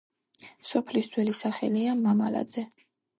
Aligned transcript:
სოფლის 0.69 1.09
ძველი 1.15 1.35
სახელია 1.39 1.93
მამალაძე. 1.99 2.65